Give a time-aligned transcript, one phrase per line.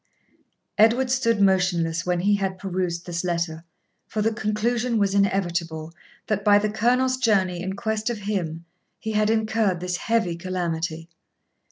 [0.79, 3.65] Edward stood motionless when he had perused this letter;
[4.07, 5.93] for the conclusion was inevitable,
[6.25, 8.65] that, by the Colonel's journey in quest of him,
[8.97, 11.07] he had incurred this heavy calamity.